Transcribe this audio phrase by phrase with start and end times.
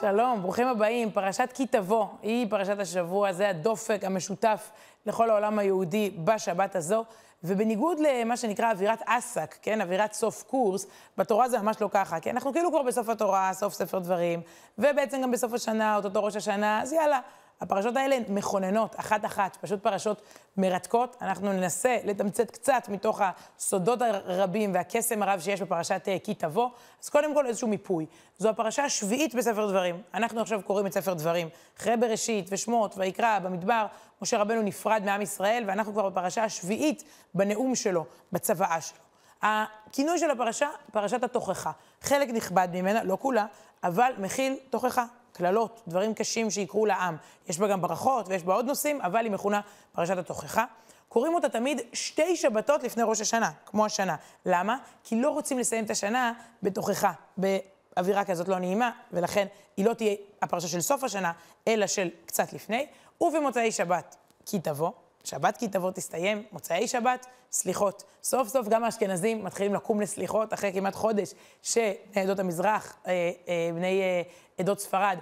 [0.00, 1.10] שלום, ברוכים הבאים.
[1.10, 4.70] פרשת כי תבוא היא פרשת השבוע, זה הדופק המשותף
[5.06, 7.04] לכל העולם היהודי בשבת הזו.
[7.44, 10.86] ובניגוד למה שנקרא אווירת אסק, כן, אווירת סוף קורס,
[11.18, 14.40] בתורה זה ממש לא ככה, כי אנחנו כאילו כבר בסוף התורה, סוף ספר דברים,
[14.78, 17.20] ובעצם גם בסוף השנה, אותו ראש השנה, אז יאללה,
[17.60, 20.22] הפרשות האלה מכוננות, אחת-אחת, פשוט פרשות
[20.56, 21.16] מרתקות.
[21.20, 26.68] אנחנו ננסה לתמצת קצת מתוך הסודות הרבים והקסם הרב שיש בפרשת אה, כי תבוא.
[27.02, 28.06] אז קודם כל איזשהו מיפוי.
[28.38, 30.02] זו הפרשה השביעית בספר דברים.
[30.14, 31.48] אנחנו עכשיו קוראים את ספר דברים.
[31.78, 33.86] אחרי בראשית ושמות ויקרא במדבר,
[34.22, 37.04] משה רבנו נפרד מעם ישראל, ואנחנו כבר בפרשה השביעית
[37.34, 38.98] בנאום שלו, בצוואה שלו.
[39.42, 41.70] הכינוי של הפרשה, פרשת התוכחה.
[42.02, 43.46] חלק נכבד ממנה, לא כולה,
[43.84, 45.04] אבל מכיל תוכחה.
[45.36, 47.16] קללות, דברים קשים שיקרו לעם.
[47.48, 49.60] יש בה גם ברכות ויש בה עוד נושאים, אבל היא מכונה
[49.92, 50.64] פרשת התוכחה.
[51.08, 54.16] קוראים אותה תמיד שתי שבתות לפני ראש השנה, כמו השנה.
[54.46, 54.76] למה?
[55.04, 60.14] כי לא רוצים לסיים את השנה בתוכחה, באווירה כזאת לא נעימה, ולכן היא לא תהיה
[60.42, 61.32] הפרשה של סוף השנה,
[61.68, 62.86] אלא של קצת לפני.
[63.20, 64.90] ובמוצאי שבת, כי תבוא,
[65.26, 68.04] שבת כי תבוא תסתיים, מוצאי שבת, סליחות.
[68.22, 74.02] סוף סוף גם האשכנזים מתחילים לקום לסליחות אחרי כמעט חודש שעדות המזרח, אה, אה, בני
[74.02, 74.22] אה,
[74.58, 75.18] עדות ספרד,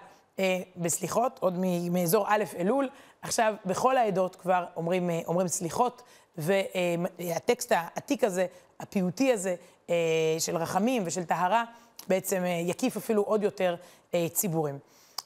[0.76, 1.58] בסליחות, עוד
[1.90, 2.88] מאזור א' אלול.
[3.22, 6.02] עכשיו, בכל העדות כבר אומרים, אומרים סליחות,
[6.36, 8.46] והטקסט העתיק הזה,
[8.80, 9.54] הפיוטי הזה,
[10.38, 11.64] של רחמים ושל טהרה,
[12.08, 13.76] בעצם יקיף אפילו עוד יותר
[14.32, 14.78] ציבורים.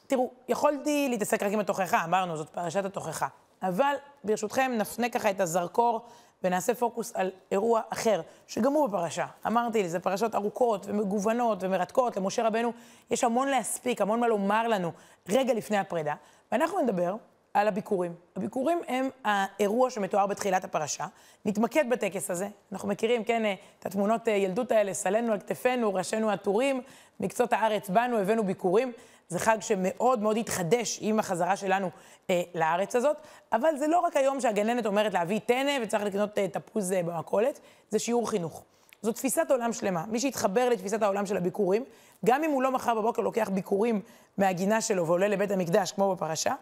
[0.06, 3.28] תראו, יכולתי להתעסק רק עם התוכחה, אמרנו, זאת פרשת התוכחה.
[3.62, 6.00] אבל ברשותכם נפנה ככה את הזרקור
[6.42, 9.26] ונעשה פוקוס על אירוע אחר, שגם הוא בפרשה.
[9.46, 12.16] אמרתי זה פרשות ארוכות ומגוונות ומרתקות.
[12.16, 12.72] למשה רבנו
[13.10, 14.92] יש המון להספיק, המון מה לומר לנו
[15.28, 16.14] רגע לפני הפרידה.
[16.52, 17.16] ואנחנו נדבר
[17.54, 18.14] על הביקורים.
[18.36, 21.06] הביקורים הם האירוע שמתואר בתחילת הפרשה.
[21.44, 22.48] נתמקד בטקס הזה.
[22.72, 23.42] אנחנו מכירים, כן,
[23.78, 26.80] את התמונות ילדות האלה, סלנו על כתפינו, ראשינו עטורים,
[27.20, 28.92] מקצות הארץ באנו, הבאנו ביקורים.
[29.28, 31.90] זה חג שמאוד מאוד התחדש עם החזרה שלנו
[32.30, 33.16] אה, לארץ הזאת,
[33.52, 37.60] אבל זה לא רק היום שהגננת אומרת להביא טנא וצריך לקנות אה, תפוז אה, במכולת,
[37.90, 38.64] זה שיעור חינוך.
[39.02, 40.04] זו תפיסת עולם שלמה.
[40.08, 41.84] מי שיתחבר לתפיסת העולם של הביקורים,
[42.24, 44.00] גם אם הוא לא מחר בבוקר לוקח ביקורים
[44.38, 46.54] מהגינה שלו ועולה לבית המקדש, כמו בפרשה,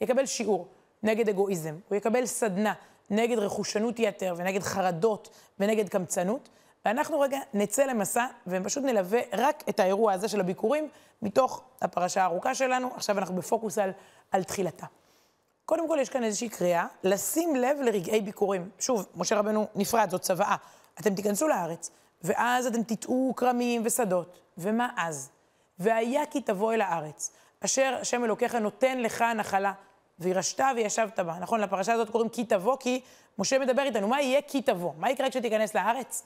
[0.00, 0.68] יקבל שיעור
[1.02, 1.74] נגד אגואיזם.
[1.88, 2.72] הוא יקבל סדנה
[3.10, 5.28] נגד רכושנות יתר ונגד חרדות
[5.60, 6.48] ונגד קמצנות.
[6.84, 10.88] ואנחנו רגע נצא למסע ופשוט נלווה רק את האירוע הזה של הביקורים
[11.22, 12.90] מתוך הפרשה הארוכה שלנו.
[12.96, 13.90] עכשיו אנחנו בפוקוס על,
[14.30, 14.86] על תחילתה.
[15.66, 18.70] קודם כל, יש כאן איזושהי קריאה לשים לב לרגעי ביקורים.
[18.78, 20.56] שוב, משה רבנו נפרד, זאת צוואה.
[21.00, 21.90] אתם תיכנסו לארץ,
[22.22, 24.38] ואז אתם תטעו כרמים ושדות.
[24.58, 25.30] ומה אז?
[25.78, 27.32] והיה כי תבוא אל הארץ,
[27.64, 29.72] אשר השם אלוקיך נותן לך נחלה,
[30.18, 31.38] וירשת וישבת בה.
[31.40, 33.00] נכון, לפרשה הזאת קוראים כי תבוא, כי
[33.38, 34.92] משה מדבר איתנו, מה יהיה כי תבוא?
[34.98, 36.22] מה יקרה כשתיכנס לארץ?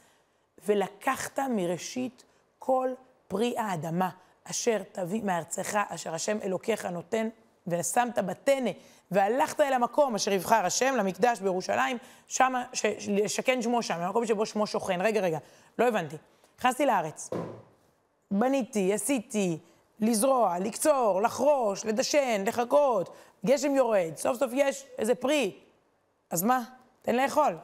[0.67, 2.25] ולקחת מראשית
[2.59, 2.91] כל
[3.29, 4.11] פרי האדמה,
[4.45, 7.29] אשר תביא מארצך, אשר השם אלוקיך נותן,
[7.67, 8.71] ושמת בטנא,
[9.11, 12.53] והלכת אל המקום אשר יבחר השם, למקדש בירושלים, שם,
[13.27, 15.01] שכן שמו שם, המקום שבו שמו שוכן.
[15.01, 15.39] רגע, רגע,
[15.79, 16.17] לא הבנתי.
[16.59, 17.31] נכנסתי לארץ,
[18.31, 19.59] בניתי, עשיתי,
[20.01, 25.59] לזרוע, לקצור, לחרוש, לדשן, לחכות, גשם יורד, סוף סוף יש איזה פרי.
[26.31, 26.63] אז מה?
[27.03, 27.59] תן לאכול.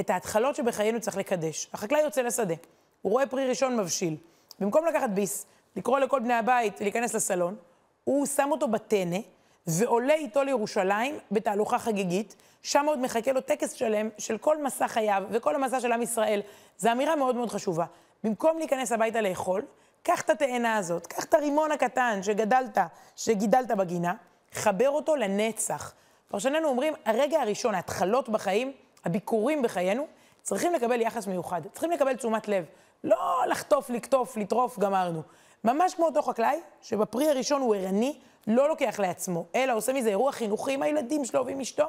[0.00, 1.68] את ההתחלות שבחיינו צריך לקדש.
[1.72, 2.54] החקלאי יוצא לשדה,
[3.02, 4.16] הוא רואה פרי ראשון מבשיל.
[4.60, 7.56] במקום לקחת ביס, לקרוא לכל בני הבית להיכנס לסלון,
[8.04, 9.18] הוא שם אותו בטנא
[9.66, 15.22] ועולה איתו לירושלים בתהלוכה חגיגית, שם עוד מחכה לו טקס שלם של כל מסע חייו
[15.30, 16.42] וכל המסע של עם ישראל.
[16.78, 17.84] זו אמירה מאוד מאוד חשובה.
[18.24, 19.62] במקום להיכנס הביתה לאכול,
[20.02, 22.78] קח את התאנה הזאת, קח את הרימון הקטן שגדלת,
[23.16, 24.14] שגידלת בגינה,
[24.52, 25.94] חבר אותו לנצח.
[26.28, 28.72] פרשנינו אומרים, הרגע הראשון, ההתחלות בחיים,
[29.04, 30.06] הביקורים בחיינו,
[30.42, 32.64] צריכים לקבל יחס מיוחד, צריכים לקבל תשומת לב.
[33.04, 35.22] לא לחטוף, לקטוף, לטרוף, גמרנו.
[35.64, 40.32] ממש כמו אותו חקלאי, שבפרי הראשון הוא ערני, לא לוקח לעצמו, אלא עושה מזה אירוע
[40.32, 41.84] חינוכי עם הילדים שלו ועם אשתו.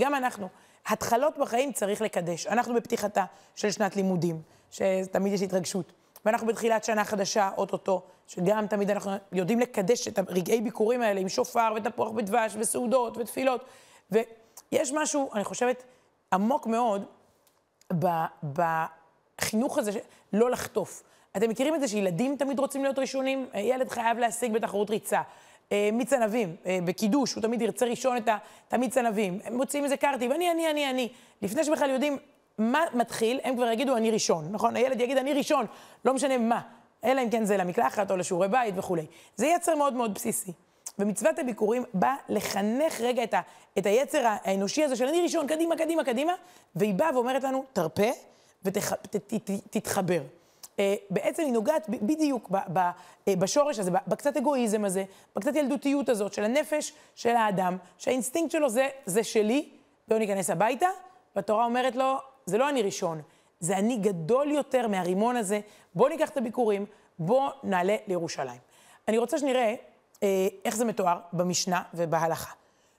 [0.00, 0.48] גם אנחנו.
[0.86, 2.46] התחלות בחיים צריך לקדש.
[2.46, 3.24] אנחנו בפתיחתה
[3.56, 5.92] של שנת לימודים, שתמיד יש התרגשות.
[6.24, 11.28] ואנחנו בתחילת שנה חדשה, אוטוטו, שגם תמיד אנחנו יודעים לקדש את הרגעי ביקורים האלה עם
[11.28, 13.64] שופר ותפוח בדבש וסעודות ותפילות.
[14.10, 15.84] ויש משהו, אני חושבת,
[16.32, 17.04] עמוק מאוד
[18.52, 19.90] בחינוך הזה,
[20.32, 21.02] לא לחטוף.
[21.36, 23.46] אתם מכירים את זה שילדים תמיד רוצים להיות ראשונים?
[23.54, 25.22] ילד חייב להשיג בתחרות ריצה.
[25.72, 28.28] אה, מיץ ענבים, אה, בקידוש, הוא תמיד ירצה ראשון את
[28.70, 29.38] המיץ ענבים.
[29.44, 31.08] הם מוצאים איזה קרטיב, אני, אני, אני, אני.
[31.42, 32.18] לפני שבכלל יודעים
[32.58, 34.76] מה מתחיל, הם כבר יגידו אני ראשון, נכון?
[34.76, 35.66] הילד יגיד אני ראשון,
[36.04, 36.60] לא משנה מה.
[37.04, 39.06] אלא אם כן זה למקלחת או לשיעורי בית וכולי.
[39.36, 40.52] זה יצר מאוד מאוד בסיסי.
[40.98, 43.40] ומצוות הביקורים באה לחנך רגע את, ה,
[43.78, 46.32] את היצר האנושי הזה של אני ראשון, קדימה, קדימה, קדימה,
[46.76, 48.10] והיא באה ואומרת לנו, תרפה
[48.64, 50.22] ותתחבר.
[50.78, 55.04] אה, בעצם היא נוגעת בדיוק ב, ב, אה, בשורש הזה, בקצת אגואיזם הזה,
[55.36, 59.68] בקצת ילדותיות הזאת של הנפש של האדם, שהאינסטינקט שלו זה, זה שלי,
[60.08, 60.88] בואו ניכנס הביתה,
[61.36, 62.14] והתורה אומרת לו,
[62.46, 63.20] זה לא אני ראשון,
[63.60, 65.60] זה אני גדול יותר מהרימון הזה,
[65.94, 66.86] בואו ניקח את הביכורים,
[67.18, 68.60] בואו נעלה לירושלים.
[69.08, 69.74] אני רוצה שנראה אה,
[70.64, 72.52] איך זה מתואר במשנה ובהלכה.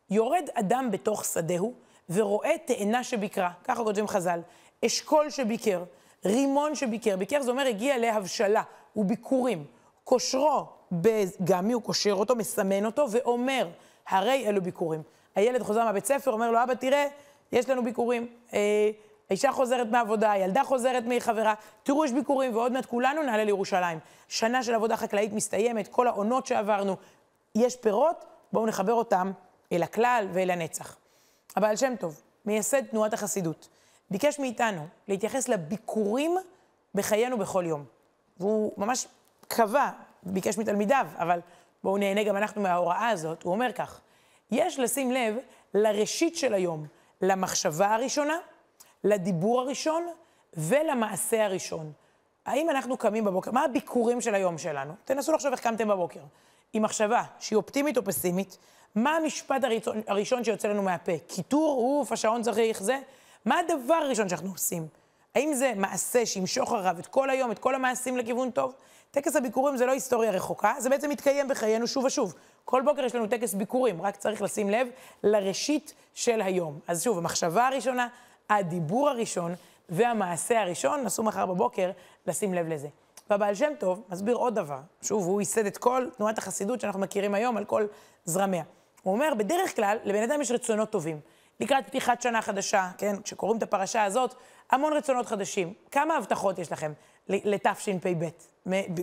[0.10, 1.74] יורד אדם בתוך שדהו
[2.10, 4.40] ורואה תאנה שביקרה, ככה כותבים חז"ל,
[4.86, 5.84] אשכול שביקר,
[6.26, 8.64] רימון שביקר, ביקר זה אומר הגיע להבשלה,
[8.96, 9.66] וביקורים.
[10.04, 13.68] כושרו בגמי, הוא קושר אותו, מסמן אותו, ואומר,
[14.08, 15.02] הרי אלו ביקורים.
[15.36, 17.08] הילד חוזר מהבית ספר, אומר לו, אבא, תראה,
[17.52, 18.28] יש לנו ביקורים.
[18.54, 18.90] אה,
[19.30, 21.54] האישה חוזרת מהעבודה, הילדה חוזרת מחברה,
[21.84, 24.00] תראו, יש ביקורים, ועוד מעט כולנו נעלה לירושלים.
[24.28, 26.96] שנה של עבודה חקלאית מסתיימת, כל העונות שעברנו.
[27.56, 29.32] יש פירות, בואו נחבר אותם
[29.72, 30.98] אל הכלל ואל הנצח.
[31.56, 33.70] הבעל שם טוב, מייסד תנועת החסידות,
[34.10, 36.36] ביקש מאיתנו להתייחס לביקורים
[36.96, 37.86] בחיינו בכל יום.
[38.40, 39.08] והוא ממש
[39.48, 39.90] קבע,
[40.24, 41.40] ביקש מתלמידיו, אבל
[41.84, 44.00] בואו נהנה גם אנחנו מההוראה הזאת, הוא אומר כך,
[44.52, 45.36] יש לשים לב
[45.74, 46.86] לראשית של היום,
[47.22, 48.38] למחשבה הראשונה,
[49.08, 50.08] לדיבור הראשון
[50.54, 51.92] ולמעשה הראשון.
[52.46, 54.94] האם אנחנו קמים בבוקר, מה הביקורים של היום שלנו?
[55.06, 56.20] תנסו לחשוב איך קמתם בבוקר.
[56.74, 58.58] עם מחשבה שהיא אופטימית או פסימית,
[58.96, 61.12] מה המשפט הראשון, הראשון שיוצא לנו מהפה?
[61.28, 63.00] קיטור, אוף, השעון צריך זה?
[63.46, 64.88] מה הדבר הראשון שאנחנו עושים?
[65.36, 68.74] האם זה מעשה שימשוך אחריו את כל היום, את כל המעשים לכיוון טוב?
[69.12, 72.34] טקס הביקורים זה לא היסטוריה רחוקה, זה בעצם מתקיים בחיינו שוב ושוב.
[72.66, 74.88] כל בוקר יש לנו טקס ביקורים, רק צריך לשים לב
[75.24, 76.80] לראשית של היום.
[76.88, 78.08] אז שוב, המחשבה הראשונה,
[78.50, 79.56] הדיבור הראשון
[79.90, 81.92] והמעשה הראשון, נסו מחר בבוקר
[82.28, 82.88] לשים לב לזה.
[83.30, 84.80] והבעל שם טוב מסביר עוד דבר.
[85.02, 87.86] שוב, הוא ייסד את כל תנועת החסידות שאנחנו מכירים היום על כל
[88.26, 88.64] זרמיה.
[89.04, 91.20] הוא אומר, בדרך כלל, לבן אדם יש רצונות טובים.
[91.60, 94.36] לקראת פתיחת שנה חדשה, כן, כשקוראים את הפרשה הזאת,
[94.72, 95.74] המון רצונות חדשים.
[95.92, 96.94] כמה הבטחות יש לכם
[97.30, 98.30] לתשפ"ב,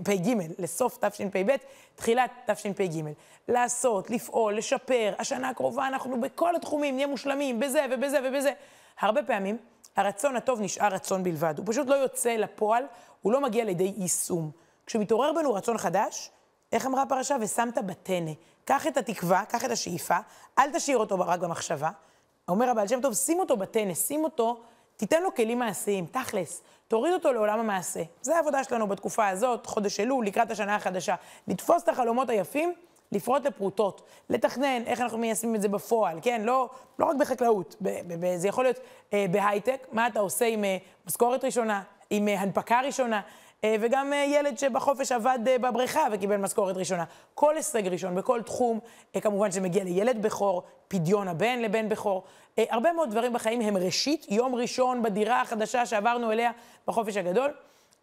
[0.05, 1.57] פ"ג, לסוף תשפ"ב,
[1.95, 3.03] תחילת תשפ"ג?
[3.49, 8.53] לעשות, לפעול, לשפר, השנה הקרובה אנחנו בכל התחומים נהיה מושלמים, בזה ובזה ובזה.
[9.01, 9.59] הרבה פעמים
[9.97, 12.85] הרצון הטוב נשאר רצון בלבד, הוא פשוט לא יוצא לפועל,
[13.23, 14.51] הוא לא מגיע לידי יישום.
[14.87, 16.31] כשמתעורר בנו רצון חדש,
[16.73, 17.37] איך אמרה הפרשה?
[17.41, 18.33] ושמת בטנא.
[18.65, 20.17] קח את התקווה, קח את השאיפה,
[20.59, 21.91] אל תשאיר אותו רק במחשבה.
[22.49, 24.61] אומר הבעל שם טוב, שים אותו בטנא, שים אותו,
[24.97, 26.63] תיתן לו כלים מעשיים, תכלס.
[26.89, 28.03] תוריד אותו לעולם המעשה.
[28.23, 31.15] זה העבודה שלנו בתקופה הזאת, חודש אלול, לקראת השנה החדשה.
[31.49, 32.75] לתפוס את החלומות היפים,
[33.15, 36.43] לפרוט לפרוטות, לתכנן איך אנחנו מיישמים את זה בפועל, כן?
[36.45, 36.69] לא,
[36.99, 38.79] לא רק בחקלאות, ב- ב- זה יכול להיות
[39.13, 40.77] אה, בהייטק, מה אתה עושה עם אה,
[41.07, 43.21] משכורת ראשונה, עם אה, הנפקה ראשונה,
[43.65, 47.05] אה, וגם אה, ילד שבחופש עבד אה, בבריכה וקיבל משכורת ראשונה.
[47.35, 48.81] כל הישג ראשון בכל תחום,
[49.23, 52.23] כמובן שזה מגיע לילד בכור, פדיון הבן לבן בכור.
[52.59, 56.51] הרבה מאוד דברים בחיים הם ראשית, יום ראשון בדירה החדשה שעברנו אליה
[56.87, 57.51] בחופש הגדול.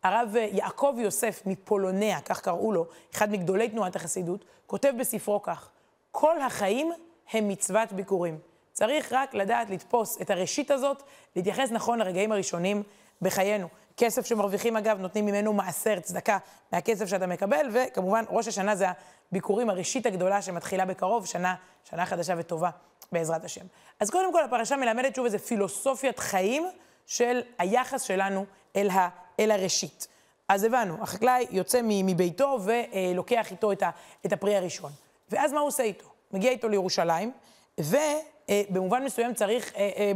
[0.04, 5.70] הרב יעקב יוסף מפולוניה, כך קראו לו, אחד מגדולי תנועת החסידות, כותב בספרו כך:
[6.12, 6.92] כל החיים
[7.32, 8.40] הם מצוות ביקורים.
[8.74, 11.04] צריך רק לדעת לתפוס את הראשית הזאת,
[11.36, 12.84] להתייחס נכון לרגעים הראשונים
[13.22, 13.68] בחיינו.
[13.98, 16.38] כסף שמרוויחים, אגב, נותנים ממנו מעשר, צדקה,
[16.72, 18.86] מהכסף שאתה מקבל, וכמובן, ראש השנה זה
[19.32, 22.70] הביקורים, הראשית הגדולה שמתחילה בקרוב, שנה, שנה חדשה וטובה,
[23.12, 23.66] בעזרת השם.
[24.00, 26.68] אז קודם כל, הפרשה מלמדת שוב איזה פילוסופיית חיים
[27.06, 29.10] של היחס שלנו אל, ה,
[29.40, 30.08] אל הראשית.
[30.48, 33.90] אז הבנו, החקלאי יוצא מביתו ולוקח איתו את, ה,
[34.26, 34.92] את הפרי הראשון.
[35.30, 36.06] ואז מה הוא עושה איתו?
[36.32, 37.32] מגיע איתו לירושלים,
[37.80, 39.76] ובמובן מסוים צריך...
[39.76, 40.12] אה,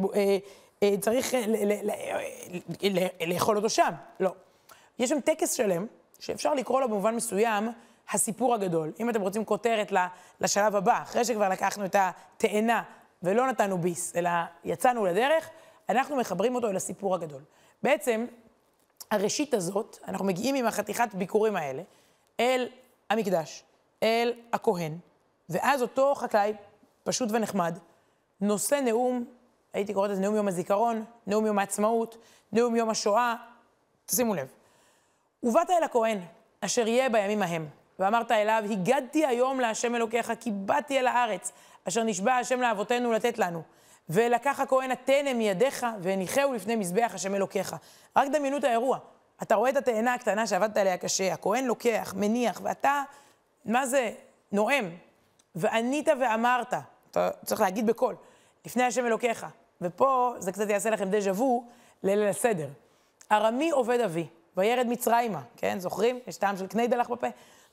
[0.83, 1.45] אה, צריך אה,
[3.27, 3.91] לאכול אותו שם.
[4.19, 4.31] לא.
[4.99, 5.85] יש שם טקס שלם,
[6.19, 7.71] שאפשר לקרוא לו במובן מסוים
[8.11, 8.91] הסיפור הגדול.
[8.99, 9.91] אם אתם רוצים כותרת
[10.41, 12.83] לשלב הבא, אחרי שכבר לקחנו את התאנה
[13.23, 14.29] ולא נתנו ביס, אלא
[14.63, 15.49] יצאנו לדרך,
[15.89, 17.41] אנחנו מחברים אותו אל הסיפור הגדול.
[17.83, 18.25] בעצם,
[19.11, 21.81] הראשית הזאת, אנחנו מגיעים עם החתיכת ביקורים האלה
[22.39, 22.67] אל
[23.09, 23.63] המקדש,
[24.03, 24.97] אל הכהן,
[25.49, 26.53] ואז אותו חקלאי,
[27.03, 27.79] פשוט ונחמד,
[28.41, 29.25] נושא נאום
[29.73, 32.17] הייתי קוראת לזה נאום יום הזיכרון, נאום יום העצמאות,
[32.51, 33.35] נאום יום השואה.
[34.05, 34.47] תשימו לב.
[35.43, 36.19] ובאת אל הכהן,
[36.61, 37.67] אשר יהיה בימים ההם,
[37.99, 41.51] ואמרת אליו, הגדתי היום להשם אלוקיך, כי באתי אל הארץ,
[41.87, 43.61] אשר נשבע השם לאבותינו לתת לנו.
[44.09, 47.75] ולקח הכהן התנא מידיך, והניחהו לפני מזבח השם אלוקיך.
[48.15, 48.97] רק דמיינו את האירוע.
[49.43, 53.03] אתה רואה את התאנה הקטנה שעבדת עליה קשה, הכהן לוקח, מניח, ואתה,
[53.65, 54.11] מה זה,
[54.51, 54.89] נואם.
[55.55, 56.73] וענית ואמרת,
[57.11, 58.15] אתה צריך להגיד בקול,
[58.65, 59.45] לפני השם אלוקיך,
[59.81, 61.65] ופה זה קצת יעשה לכם דז'ה וו
[62.03, 62.67] לליל הסדר.
[63.31, 66.19] ארמי עובד אבי, וירד מצרימה, כן, זוכרים?
[66.27, 67.27] יש טעם של קני דלח בפה.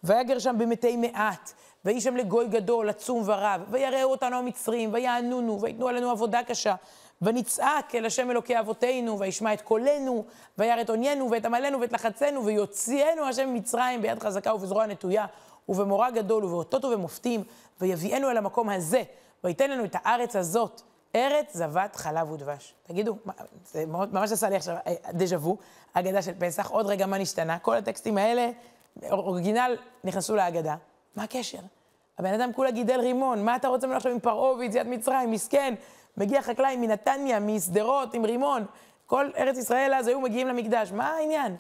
[0.04, 1.52] ויגר שם במתי מעט,
[1.84, 6.74] ויהי שם לגוי גדול, עצום ורב, ויראו אותנו המצרים, ויענונו, ויתנו עלינו עבודה קשה,
[7.22, 10.24] ונצעק אל השם אלוקי אבותינו, וישמע את קולנו,
[10.58, 15.26] וירא את עוניינו, ואת עמלנו, ואת לחצנו, ויוציאנו השם ממצרים ביד חזקה ובזרוע נטויה,
[15.68, 17.44] ובמורא גדול, ובאותות ובמופתים,
[17.80, 19.02] ויביאנו אל המקום הזה,
[19.44, 20.82] וייתן לנו את הארץ הזאת,
[21.14, 22.74] ארץ זבת חלב ודבש.
[22.82, 23.16] תגידו,
[23.64, 25.56] זה ממש עשה לי עכשיו אה, דז'ה וו,
[25.92, 27.58] אגדה של פסח, עוד רגע מה נשתנה?
[27.58, 28.50] כל הטקסטים האלה,
[29.10, 30.76] אורגינל, נכנסו להגדה.
[31.16, 31.58] מה הקשר?
[32.18, 35.74] הבן אדם כולה גידל רימון, מה אתה רוצה ממנו עכשיו עם פרעה ויציאת מצרים, מסכן?
[36.16, 38.64] מגיע חקלאי מנתניה, משדרות, עם רימון.
[39.06, 40.92] כל ארץ ישראל אז היו מגיעים למקדש.
[40.92, 41.56] מה העניין?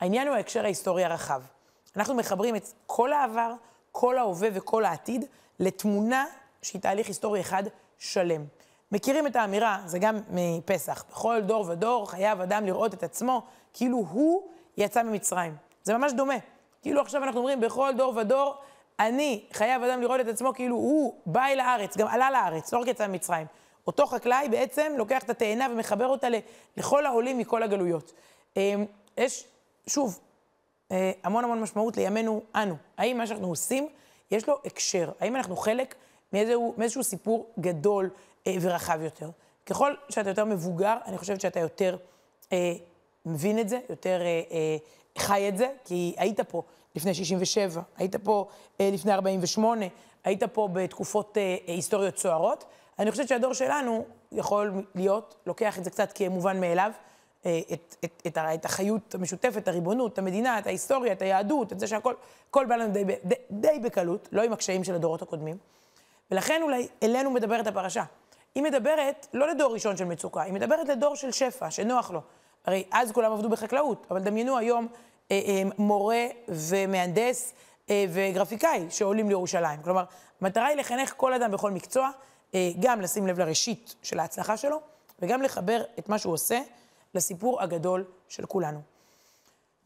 [0.00, 1.42] העניין הוא ההקשר ההיסטורי הרחב.
[1.96, 3.52] אנחנו מחברים את כל העבר,
[3.92, 5.24] כל ההווה וכל העתיד
[5.58, 6.24] לתמונה
[6.62, 7.62] שהיא תהליך היסטורי אחד
[7.98, 8.44] שלם.
[8.92, 13.96] מכירים את האמירה, זה גם מפסח, בכל דור ודור חייב אדם לראות את עצמו כאילו
[14.10, 14.42] הוא
[14.76, 15.56] יצא ממצרים.
[15.82, 16.34] זה ממש דומה.
[16.82, 18.54] כאילו עכשיו אנחנו אומרים, בכל דור ודור,
[19.00, 22.78] אני חייב אדם לראות את עצמו כאילו הוא בא אל הארץ, גם עלה לארץ, לא
[22.78, 23.46] רק יצא ממצרים.
[23.86, 26.28] אותו חקלאי בעצם לוקח את התאנה ומחבר אותה
[26.76, 28.12] לכל העולים מכל הגלויות.
[28.56, 28.84] אמ,
[29.16, 29.44] יש,
[29.86, 30.20] שוב,
[30.92, 32.76] אה, המון המון משמעות לימינו אנו.
[32.98, 33.88] האם מה שאנחנו עושים,
[34.30, 35.10] יש לו הקשר?
[35.20, 35.94] האם אנחנו חלק
[36.32, 38.10] מאיזשהו, מאיזשהו סיפור גדול
[38.46, 39.30] אה, ורחב יותר?
[39.66, 41.96] ככל שאתה יותר מבוגר, אני חושבת שאתה יותר
[42.52, 42.72] אה,
[43.26, 44.20] מבין את זה, יותר
[45.20, 46.62] חי את זה, כי היית פה
[46.96, 48.48] לפני 67, היית פה
[48.80, 49.86] אה, לפני 48,
[50.24, 52.64] היית פה בתקופות אה, היסטוריות סוערות.
[52.98, 56.92] אני חושבת שהדור שלנו יכול להיות, לוקח את זה קצת כמובן מאליו,
[57.46, 61.86] אה, את, את, את, את החיות המשותפת, הריבונות, המדינה, את ההיסטוריה, את היהדות, את זה
[61.86, 62.14] שהכל,
[62.50, 65.56] הכל בא לנו די, די, די בקלות, לא עם הקשיים של הדורות הקודמים.
[66.30, 68.04] ולכן אולי אלינו מדברת הפרשה.
[68.54, 72.20] היא מדברת לא לדור ראשון של מצוקה, היא מדברת לדור של שפע, שנוח לו.
[72.66, 75.09] הרי אז כולם עבדו בחקלאות, אבל דמיינו היום אה, אה,
[75.78, 77.52] מורה ומהנדס
[77.90, 79.82] אה, וגרפיקאי שעולים לירושלים.
[79.82, 80.04] כלומר,
[80.40, 82.10] המטרה היא לחנך כל אדם בכל מקצוע,
[82.54, 84.80] אה, גם לשים לב לראשית של ההצלחה שלו,
[85.22, 86.60] וגם לחבר את מה שהוא עושה
[87.14, 88.80] לסיפור הגדול של כולנו.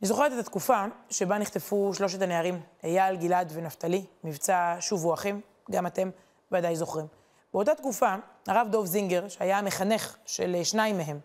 [0.02, 5.86] אני זוכרת את התקופה שבה נחטפו שלושת הנערים, אייל, גלעד ונפתלי, מבצע שובו אחים, גם
[5.86, 6.10] אתם
[6.52, 7.06] ודאי זוכרים.
[7.54, 8.14] באותה תקופה,
[8.46, 11.18] הרב דוב זינגר, שהיה המחנך של שניים מהם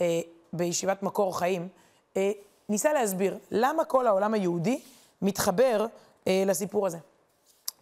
[0.00, 0.20] אה,
[0.52, 1.68] בישיבת מקור חיים,
[2.16, 2.30] אה,
[2.68, 4.80] ניסה להסביר למה כל העולם היהודי
[5.22, 5.86] מתחבר
[6.26, 6.98] אה, לסיפור הזה.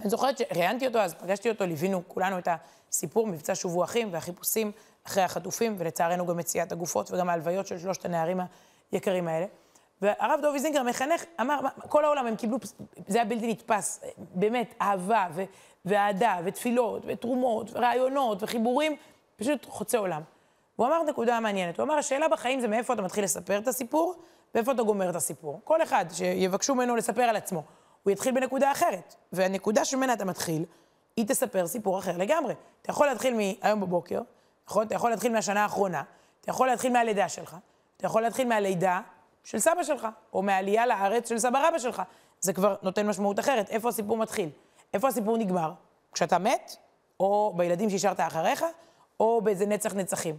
[0.01, 2.49] אני זוכרת שראיינתי אותו אז, פגשתי אותו, ליווינו כולנו את
[2.91, 4.73] הסיפור, מבצע שובו אחים והחיפושים
[5.07, 8.41] אחרי החטופים, ולצערנו גם מציאת הגופות וגם ההלוויות של שלושת הנערים
[8.93, 9.47] היקרים האלה.
[10.03, 12.59] והרב דובי זינגר, המחנך, אמר, כל העולם הם קיבלו,
[13.09, 15.45] זה היה בלתי נתפס, באמת, אהבה ו-
[15.85, 18.97] ואהדה ותפילות ותרומות ורעיונות וחיבורים,
[19.37, 20.23] פשוט חוצה עולם.
[20.77, 24.15] הוא אמר נקודה מעניינת, הוא אמר, השאלה בחיים זה מאיפה אתה מתחיל לספר את הסיפור
[24.55, 25.61] ואיפה אתה גומר את הסיפור.
[25.65, 27.63] כל אחד שיבקשו ממנו לספר על עצמו,
[28.03, 30.65] הוא יתחיל בנקודה אחרת, והנקודה שממנה אתה מתחיל,
[31.17, 32.55] היא תספר סיפור אחר לגמרי.
[32.83, 34.21] אתה יכול להתחיל מהיום בבוקר,
[34.69, 34.87] נכון?
[34.87, 36.03] אתה יכול להתחיל מהשנה האחרונה,
[36.41, 37.57] אתה יכול להתחיל מהלידה שלך,
[37.97, 39.01] אתה יכול להתחיל מהלידה
[39.45, 42.03] של סבא שלך, או מהעלייה לארץ של סבא רבא שלך.
[42.41, 43.71] זה כבר נותן משמעות אחרת.
[43.71, 44.49] איפה הסיפור מתחיל?
[44.95, 45.73] איפה הסיפור נגמר?
[46.13, 46.77] כשאתה מת,
[47.21, 48.65] או בילדים שהשארת אחריך,
[49.21, 50.37] או באיזה נצח נצחים.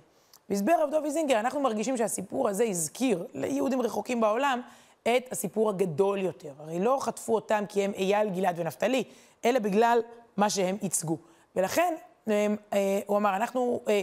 [0.49, 4.61] והסבר רב דובי זינגר, אנחנו מרגישים שהסיפור הזה הזכיר ליהודים רחוקים בעולם
[5.03, 6.51] את הסיפור הגדול יותר.
[6.59, 9.03] הרי לא חטפו אותם כי הם אייל, גלעד ונפתלי,
[9.45, 9.99] אלא בגלל
[10.37, 11.17] מה שהם ייצגו.
[11.55, 11.95] ולכן,
[12.29, 14.01] אה, אה, הוא אמר, אנחנו אה,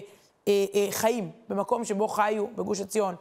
[0.90, 3.14] חיים במקום שבו חיו בגוש עציון,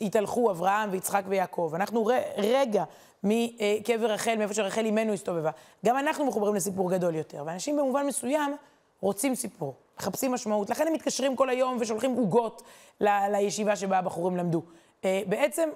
[0.00, 1.72] התהלכו אברהם ויצחק ויעקב.
[1.74, 2.84] אנחנו רגע
[3.22, 5.50] מקבר רחל, מאיפה שרחל אימנו הסתובבה.
[5.86, 7.42] גם אנחנו מחוברים לסיפור גדול יותר.
[7.46, 8.56] ואנשים במובן מסוים
[9.00, 10.70] רוצים סיפור, מחפשים משמעות.
[10.70, 12.62] לכן הם מתקשרים כל היום ושולחים עוגות
[13.00, 14.62] ל- לישיבה שבה הבחורים למדו.
[15.02, 15.68] בעצם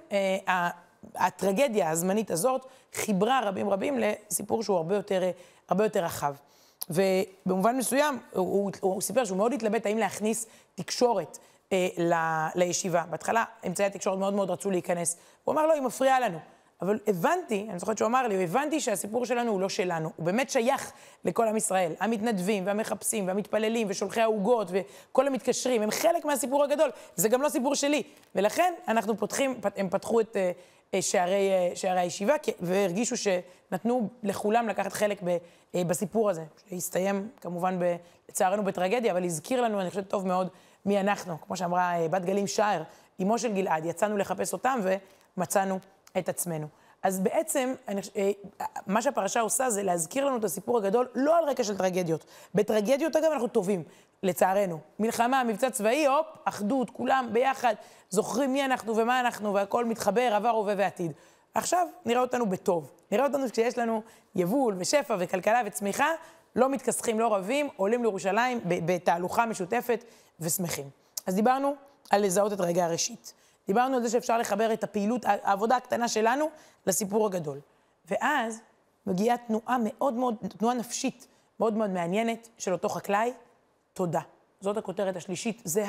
[1.17, 5.23] הטרגדיה הזמנית הזאת חיברה רבים רבים לסיפור שהוא הרבה יותר,
[5.69, 6.35] הרבה יותר רחב.
[6.91, 11.39] ובמובן מסוים, הוא, הוא, הוא סיפר שהוא מאוד התלבט האם להכניס תקשורת
[11.73, 12.15] אה, ל,
[12.55, 13.03] לישיבה.
[13.11, 15.17] בהתחלה אמצעי התקשורת מאוד מאוד רצו להיכנס.
[15.45, 16.39] הוא אמר לו, לא, היא מפריעה לנו.
[16.83, 20.51] אבל הבנתי, אני זוכרת שהוא אמר לי, הבנתי שהסיפור שלנו הוא לא שלנו, הוא באמת
[20.51, 20.93] שייך
[21.25, 21.93] לכל עם ישראל.
[22.01, 26.91] המתנדבים והמחפשים והמתפללים ושולחי העוגות וכל המתקשרים, הם חלק מהסיפור הגדול.
[27.17, 28.03] זה גם לא סיפור שלי.
[28.35, 30.53] ולכן אנחנו פותחים, הם פתחו את, אה,
[30.95, 35.23] אה, שערי, אה, שערי הישיבה, והרגישו שנתנו לכולם לקחת חלק
[35.75, 37.97] בסיפור הזה, שהסתיים כמובן, ב,
[38.29, 40.49] לצערנו, בטרגדיה, אבל הזכיר לנו, אני חושבת, טוב מאוד,
[40.87, 41.41] מי אנחנו.
[41.41, 42.83] כמו שאמרה בת גלים שער,
[43.23, 44.81] אמו של גלעד, יצאנו לחפש אותם
[45.37, 45.79] ומצאנו
[46.19, 46.67] את עצמנו.
[47.03, 48.01] אז בעצם, אני,
[48.87, 52.25] מה שהפרשה עושה זה להזכיר לנו את הסיפור הגדול, לא על רקע של טרגדיות.
[52.55, 53.83] בטרגדיות, אגב, אנחנו טובים,
[54.23, 54.79] לצערנו.
[54.99, 57.75] מלחמה, מבצע צבאי, הופ, אחדות, כולם ביחד,
[58.11, 61.13] זוכרים מי אנחנו ומה אנחנו, והכול מתחבר, עבר, הווה ועתיד.
[61.55, 62.91] עכשיו נראה אותנו בטוב.
[63.13, 64.03] נראה אותנו כשיש לנו
[64.35, 66.09] יבול ושפע וכלכלה וצמיחה,
[66.57, 70.05] לא מתכסחים, לא רבים, עולים לירושלים בתהלוכה משותפת
[70.41, 70.91] ושמחים.
[71.27, 71.75] אז דיברנו
[72.11, 73.35] על לזהות את רגע הראשית.
[73.67, 76.47] דיברנו על זה שאפשר לחבר את הפעילות, העבודה הקטנה שלנו,
[76.87, 77.61] לסיפור הגדול.
[78.11, 78.61] ואז
[79.07, 81.27] מגיעה תנועה מאוד מאוד, תנועה נפשית
[81.61, 83.33] מאוד מאוד מעניינת של אותו חקלאי,
[83.93, 84.21] תודה.
[84.61, 85.85] זאת הכותרת השלישית, זה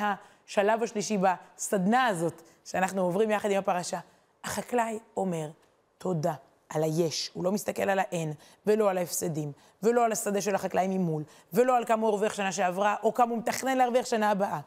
[0.48, 4.00] השלב השלישי בסדנה הזאת שאנחנו עוברים יחד עם הפרשה.
[4.44, 5.50] החקלאי אומר
[5.98, 6.34] תודה
[6.70, 8.34] על היש, הוא לא מסתכל על האין,
[8.68, 9.51] ולא על ההפסדים,
[9.84, 11.24] ולא על השדה של החקלאי ממול,
[11.54, 14.60] ולא על כמה הוא הרוויח שנה שעברה, או כמה הוא מתכנן להרוויח שנה הבאה.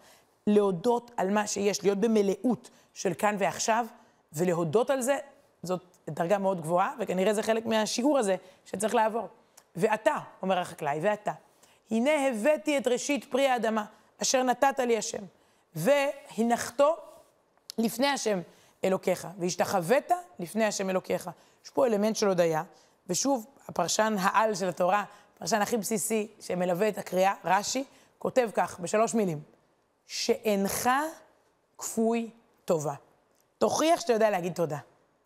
[0.47, 3.87] להודות על מה שיש, להיות במלאות של כאן ועכשיו,
[4.33, 5.19] ולהודות על זה,
[5.63, 8.37] זאת דרגה מאוד גבוהה, וכנראה זה חלק מהשיעור הזה
[8.67, 9.29] שצריך לעבור.
[9.77, 11.33] ואתה, אומר החקלאי, ואתה,
[11.91, 13.85] הנה הבאתי את ראשית פרי האדמה,
[14.23, 15.23] אשר נתת לי השם,
[15.75, 16.97] והנחתו
[17.79, 18.41] לפני השם
[18.85, 21.31] אלוקיך, והשתחווית לפני השם אלוקיך.
[21.65, 22.63] יש פה אלמנט של הודיה,
[23.07, 25.05] ושוב, הפרשן העל של התורה,
[25.37, 27.85] הפרשן הכי בסיסי שמלווה את הקריאה, רש"י,
[28.19, 29.41] כותב כך, בשלוש מילים,
[30.07, 30.91] שאינך
[31.79, 32.31] כפוי
[32.65, 32.95] טובה.
[33.59, 34.79] תוכיח שאתה יודע להגיד תודה,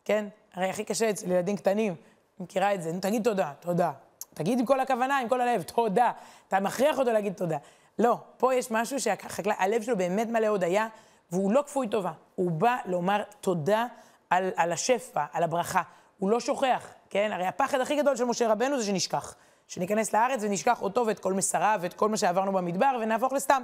[0.05, 0.29] כן?
[0.55, 3.93] הרי הכי קשה אצל ילדים קטנים, אני מכירה את זה, נו, תגיד תודה, תודה.
[4.35, 6.13] תגיד עם כל הכוונה, עם כל הלב, תודה.
[6.49, 7.59] אתה מכריח אותו להגיד תודה.
[7.99, 10.89] לא, פה יש משהו שהלב שלו באמת מלא הודיה,
[11.33, 12.13] והוא לא כפוי טובה.
[12.35, 13.87] הוא בא לומר תודה
[14.31, 15.83] על, על השפע, על הברכה.
[16.19, 17.31] הוא לא שוכח, כן?
[17.33, 19.35] הרי הפחד הכי גדול של משה רבנו זה שנשכח.
[19.69, 23.63] שניכנס לארץ ונשכח אותו ואת כל מסריו ואת כל מה שעברנו במדבר ונהפוך לסתם,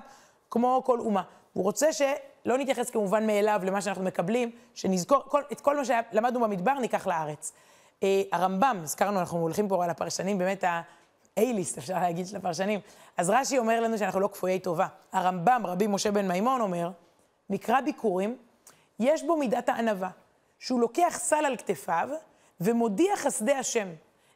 [0.50, 1.22] כמו כל אומה.
[1.52, 6.40] הוא רוצה שלא נתייחס כמובן מאליו למה שאנחנו מקבלים, שנזכור, כל, את כל מה שלמדנו
[6.40, 7.52] במדבר ניקח לארץ.
[8.02, 12.80] אה, הרמב"ם, הזכרנו, אנחנו הולכים פה על הפרשנים, באמת ה-A-ליסט, אפשר להגיד, של הפרשנים.
[13.16, 14.86] אז רש"י אומר לנו שאנחנו לא כפויי טובה.
[15.12, 16.90] הרמב"ם, רבי משה בן מימון, אומר,
[17.50, 18.36] מקרא ביקורים,
[19.00, 20.10] יש בו מידת הענווה,
[20.58, 22.08] שהוא לוקח סל על כתפיו
[22.60, 23.88] ומודיע חסדי השם.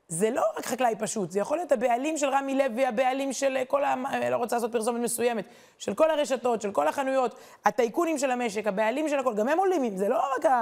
[0.08, 3.84] זה לא רק חקלאי פשוט, זה יכול להיות הבעלים של רמי לוי, הבעלים של כל
[3.84, 3.94] ה...
[4.30, 5.44] לא רוצה לעשות פרסומת מסוימת,
[5.78, 9.96] של כל הרשתות, של כל החנויות, הטייקונים של המשק, הבעלים של הכל, גם הם עולים,
[9.96, 10.52] זה לא רק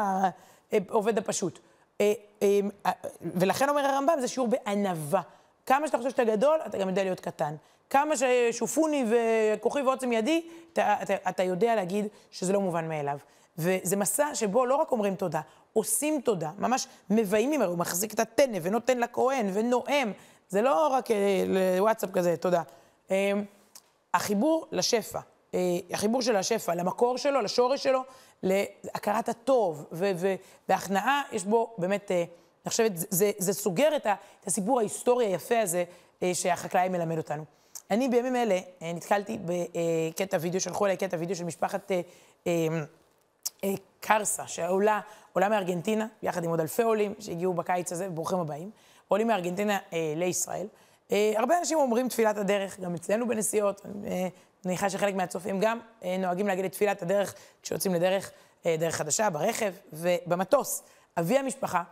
[0.72, 1.58] העובד הפשוט.
[2.00, 2.90] אה, אה, אה,
[3.22, 5.20] ולכן אומר הרמב"ם, זה שיעור בענווה.
[5.66, 7.54] כמה שאתה חושב שאתה גדול, אתה גם יודע להיות קטן.
[7.90, 13.18] כמה ששופוני וכוחי ועוצם ידי, אתה, אתה, אתה יודע להגיד שזה לא מובן מאליו.
[13.58, 15.40] וזה מסע שבו לא רק אומרים תודה,
[15.72, 20.12] עושים תודה, ממש מביימים, הרי הוא מחזיק את הטנא ונותן לכהן ונואם.
[20.48, 22.62] זה לא רק אה, לוואטסאפ כזה, תודה.
[23.10, 23.32] אה,
[24.14, 25.20] החיבור לשפע,
[25.54, 28.00] אה, החיבור של השפע, למקור שלו, לשורש שלו,
[28.42, 29.84] להכרת הטוב
[30.68, 35.26] והכנעה, יש בו באמת, אה, אני חושבת, זה, זה סוגר את, ה, את הסיפור ההיסטורי
[35.26, 35.84] היפה הזה
[36.22, 37.44] אה, שהחקלאי מלמד אותנו.
[37.90, 42.00] אני בימים אלה אה, נתקלתי בקטע וידאו, שלחו אליי קטע וידאו של משפחת אה,
[42.46, 42.84] אה, אה,
[44.00, 45.00] קרסה, שעולה,
[45.32, 48.70] עולה מארגנטינה, יחד עם עוד אלפי עולים שהגיעו בקיץ הזה, ברוכים הבאים,
[49.08, 50.66] עולים מארגנטינה אה, לישראל.
[51.12, 54.28] אה, הרבה אנשים אומרים תפילת הדרך, גם אצלנו בנסיעות, אה,
[54.64, 58.30] מניחה שחלק מהצופים גם אה, נוהגים להגיד את תפילת הדרך כשיוצאים לדרך,
[58.66, 60.82] אה, דרך חדשה, ברכב ובמטוס.
[61.18, 61.82] אבי המשפחה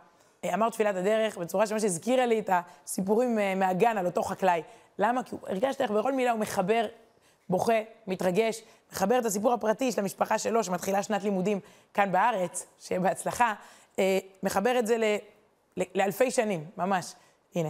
[0.45, 4.61] אה, אמר תפילת הדרך בצורה שממש הזכירה לי את הסיפורים אה, מהגן על אותו חקלאי.
[4.99, 5.23] למה?
[5.23, 6.85] כי הוא הרגשת איך בכל מילה הוא מחבר,
[7.49, 11.59] בוכה, מתרגש, מחבר את הסיפור הפרטי של המשפחה שלו, שמתחילה שנת לימודים
[11.93, 13.53] כאן בארץ, שיהיה בהצלחה,
[13.99, 15.03] אה, מחבר את זה ל,
[15.77, 17.13] ל, לאלפי שנים, ממש.
[17.55, 17.69] הנה.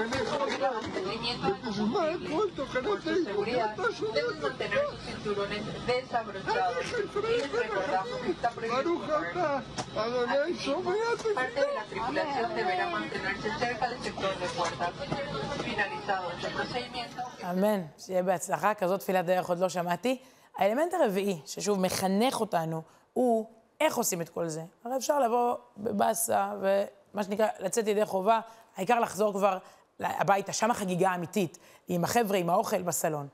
[17.51, 20.17] אמן, שיהיה בהצלחה, כזאת תפילת דרך עוד לא שמעתי.
[20.57, 22.81] האלמנט הרביעי, ששוב מחנך אותנו,
[23.13, 23.45] הוא
[23.81, 24.61] איך עושים את כל זה?
[24.83, 28.39] הרי אפשר לבוא בבאסה ומה שנקרא, לצאת ידי חובה,
[28.75, 29.57] העיקר לחזור כבר
[30.01, 33.27] הביתה, שם החגיגה האמיתית, עם החבר'ה, עם האוכל בסלון.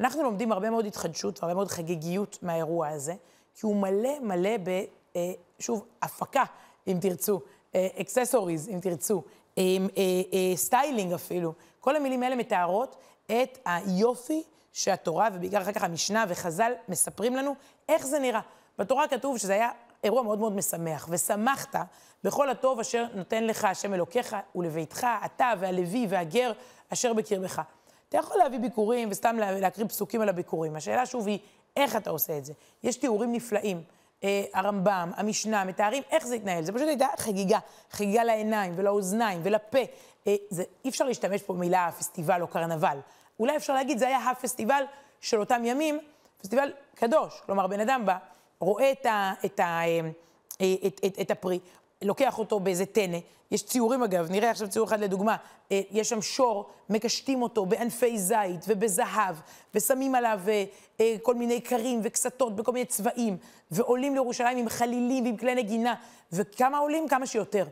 [0.00, 3.14] אנחנו לומדים הרבה מאוד התחדשות והרבה מאוד חגיגיות מהאירוע הזה,
[3.54, 4.68] כי הוא מלא מלא ב,
[5.16, 6.44] אה, שוב, הפקה,
[6.86, 7.40] אם תרצו,
[7.72, 9.22] אקססוריז, אם תרצו,
[9.58, 9.62] אה,
[9.96, 11.52] אה, styling אפילו.
[11.80, 17.54] כל המילים האלה מתארות את היופי שהתורה, ובעיקר אחר כך המשנה וחז"ל, מספרים לנו
[17.88, 18.40] איך זה נראה.
[18.78, 19.70] בתורה כתוב שזה היה
[20.04, 21.76] אירוע מאוד מאוד משמח, ושמחת
[22.24, 26.52] בכל הטוב אשר נותן לך השם אלוקיך ולביתך, אתה והלוי והגר
[26.92, 27.62] אשר בקרבך.
[28.08, 30.76] אתה יכול להביא ביכורים וסתם להקריא פסוקים על הביכורים.
[30.76, 31.38] השאלה שוב היא,
[31.76, 32.52] איך אתה עושה את זה?
[32.82, 33.82] יש תיאורים נפלאים.
[34.24, 36.64] אה, הרמב"ם, המשנה, מתארים איך זה התנהל.
[36.64, 37.58] זה פשוט הייתה חגיגה,
[37.90, 39.78] חגיגה לעיניים ולאוזניים ולפה.
[40.26, 42.98] אה, זה, אי אפשר להשתמש פה במילה פסטיבל או קרנבל.
[43.40, 44.84] אולי אפשר להגיד, זה היה הפסטיבל
[45.20, 45.98] של אותם ימים,
[46.40, 47.40] פסטיבל קדוש.
[47.46, 48.16] כלומר, בן אדם בא,
[48.64, 49.80] רואה את, ה, את, ה,
[50.60, 51.58] אה, את, את, את הפרי,
[52.02, 53.18] לוקח אותו באיזה טנא,
[53.50, 55.36] יש ציורים אגב, נראה עכשיו ציור אחד לדוגמה,
[55.72, 59.36] אה, יש שם שור, מקשטים אותו בענפי זית ובזהב,
[59.74, 60.40] ושמים עליו
[61.00, 63.36] אה, כל מיני קרים וקסתות בכל מיני צבעים,
[63.70, 65.94] ועולים לירושלים עם חלילים ועם כלי נגינה,
[66.32, 67.08] וכמה עולים?
[67.08, 67.66] כמה שיותר.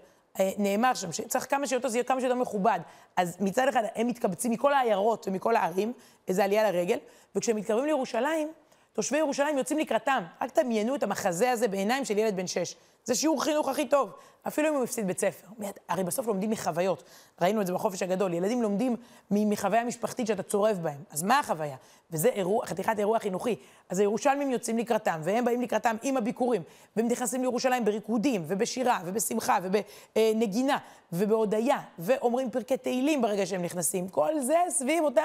[0.58, 2.80] נאמר שם שצריך כמה שיותר, זה יהיה כמה שיותר מכובד.
[3.16, 5.92] אז מצד אחד הם מתקבצים מכל העיירות ומכל הערים,
[6.28, 6.98] איזו עלייה לרגל,
[7.34, 8.48] וכשהם מתקרבים לירושלים,
[8.92, 10.22] תושבי ירושלים יוצאים לקראתם.
[10.42, 12.74] רק תדמיינו את המחזה הזה בעיניים של ילד בן שש.
[13.04, 14.10] זה שיעור חינוך הכי טוב,
[14.48, 15.46] אפילו אם הוא הפסיד בית ספר.
[15.88, 17.02] הרי בסוף לומדים מחוויות.
[17.40, 18.34] ראינו את זה בחופש הגדול.
[18.34, 18.96] ילדים לומדים
[19.30, 21.02] מחוויה משפחתית שאתה צורב בהם.
[21.10, 21.76] אז מה החוויה?
[22.10, 23.56] וזה אירוע, חתיכת אירוע חינוכי.
[23.88, 26.62] אז הירושלמים יוצאים לקראתם, והם באים לקראתם עם הביקורים,
[26.96, 30.78] והם נכנסים לירושלים בריקודים, ובשירה, ובשמחה, ובנגינה,
[31.12, 34.08] ובהודיה, ואומרים פרקי תהילים ברגע שהם נכנסים.
[34.08, 35.24] כל זה סביב אותה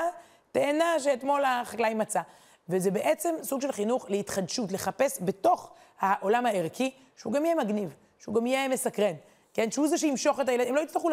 [0.51, 2.21] תאנה שאתמול החקלאי מצא.
[2.69, 8.35] וזה בעצם סוג של חינוך להתחדשות, לחפש בתוך העולם הערכי, שהוא גם יהיה מגניב, שהוא
[8.35, 9.13] גם יהיה מסקרן,
[9.53, 9.71] כן?
[9.71, 11.09] שהוא זה שימשוך את הילדים, הם לא יצטרכו,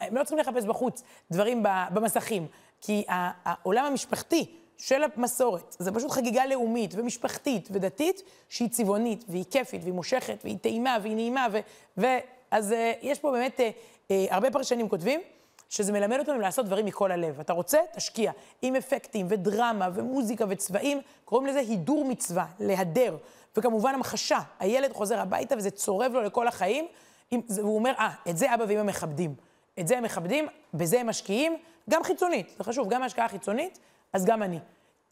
[0.00, 2.46] הם לא צריכים לחפש בחוץ דברים במסכים,
[2.80, 9.82] כי העולם המשפחתי של המסורת, זה פשוט חגיגה לאומית ומשפחתית ודתית, שהיא צבעונית, והיא כיפית,
[9.82, 11.58] והיא מושכת, והיא טעימה, והיא נעימה, ו...
[11.98, 12.06] ו
[12.50, 13.70] אז אה, יש פה באמת, אה,
[14.10, 15.20] אה, הרבה פרשנים כותבים,
[15.68, 17.40] שזה מלמד אותנו לעשות דברים מכל הלב.
[17.40, 17.78] אתה רוצה?
[17.92, 18.32] תשקיע.
[18.62, 23.16] עם אפקטים ודרמה ומוזיקה וצבעים, קוראים לזה הידור מצווה, להדר.
[23.56, 26.86] וכמובן המחשה, הילד חוזר הביתה וזה צורב לו לכל החיים,
[27.32, 29.34] והוא אומר, אה, אה, את זה אבא ואמא מכבדים.
[29.80, 31.56] את זה הם מכבדים, בזה הם משקיעים,
[31.90, 33.78] גם חיצונית, זה חשוב, גם השקעה חיצונית,
[34.12, 34.58] אז גם אני.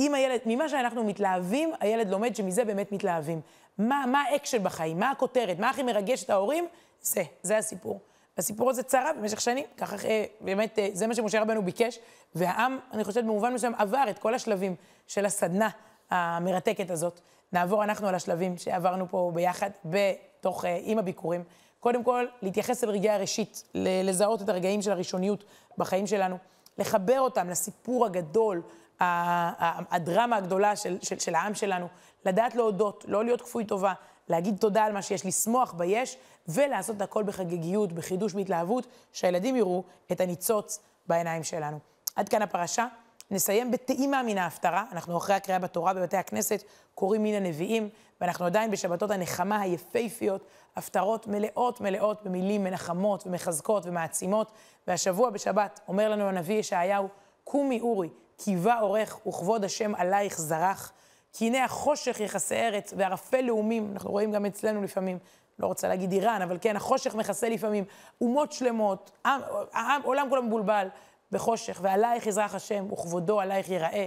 [0.01, 3.41] אם הילד, ממה שאנחנו מתלהבים, הילד לומד שמזה באמת מתלהבים.
[3.79, 6.67] מה, מה האקשן בחיים, מה הכותרת, מה הכי מרגש את ההורים,
[7.01, 8.01] זה, זה הסיפור.
[8.39, 11.99] הסיפור הזה קרה במשך שנים, ככה אה, באמת, אה, זה מה שמשה רבנו ביקש,
[12.35, 14.75] והעם, אני חושבת, במובן מסוים, עבר את כל השלבים
[15.07, 15.69] של הסדנה
[16.11, 17.21] המרתקת הזאת.
[17.53, 21.45] נעבור אנחנו על השלבים שעברנו פה ביחד, בתוך, אה, עם הביקורים.
[21.81, 25.45] קודם כל, להתייחס לרגעי הראשית, לזהות את הרגעים של הראשוניות
[25.79, 26.37] בחיים שלנו,
[26.79, 28.63] לחבר אותם לסיפור הגדול,
[29.01, 31.89] הדרמה הגדולה של, של, של העם שלנו,
[32.25, 33.93] לדעת להודות, לא להיות כפוי טובה,
[34.29, 36.17] להגיד תודה על מה שיש, לשמוח ביש,
[36.49, 41.79] ולעשות את הכל בחגיגיות, בחידוש, בהתלהבות, שהילדים יראו את הניצוץ בעיניים שלנו.
[42.17, 42.87] עד כאן הפרשה.
[43.31, 44.85] נסיים בטעימה מן ההפטרה.
[44.93, 46.63] אנחנו אחרי הקריאה בתורה בבתי הכנסת,
[46.95, 47.89] קוראים מן הנביאים,
[48.21, 50.45] ואנחנו עדיין בשבתות הנחמה היפהפיות,
[50.77, 54.53] הפטרות מלאות מלאות במילים מנחמות ומחזקות ומעצימות.
[54.87, 57.09] והשבוע בשבת אומר לנו הנביא ישעיהו,
[57.45, 60.93] קומי אורי, קיבה אורך וכבוד השם עלייך זרח.
[61.39, 65.19] כי הנה החושך יכסה ארץ וערפל לאומים, אנחנו רואים גם אצלנו לפעמים,
[65.59, 67.85] לא רוצה להגיד איראן, אבל כן, החושך מכסה לפעמים
[68.21, 69.41] אומות שלמות, עם,
[69.73, 70.89] העם, עולם כולו מבולבל
[71.33, 74.07] בחושך, ועלייך יזרח השם, וכבודו עלייך ייראה.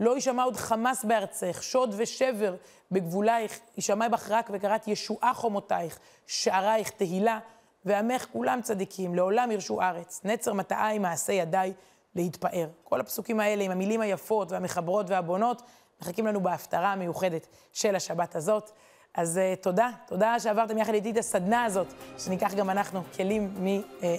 [0.00, 2.54] לא יישמע עוד חמס בארצך, שוד ושבר
[2.90, 7.38] בגבולייך, יישמע בך רק וקראת ישועה חומותייך, שערייך תהילה,
[7.84, 11.72] ועמך כולם צדיקים, לעולם ירשו ארץ, נצר מטעי מעשה ידיי
[12.16, 12.68] להתפאר.
[12.84, 15.62] כל הפסוקים האלה עם המילים היפות והמחברות והבונות,
[16.02, 18.70] מחכים לנו בהפטרה המיוחדת של השבת הזאת.
[19.14, 21.86] אז uh, תודה, תודה שעברתם יחד איתי את הסדנה הזאת,
[22.18, 23.54] שניקח גם אנחנו כלים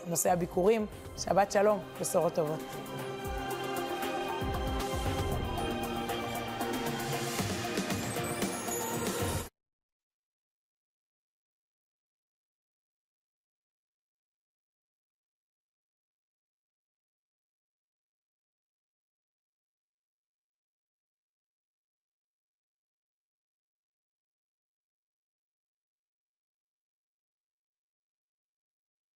[0.07, 0.85] מנושא הביקורים.
[1.17, 2.59] שבת שלום, בשורות טובות.